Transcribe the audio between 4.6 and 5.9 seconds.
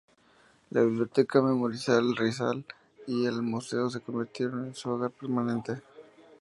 en su hogar permanente.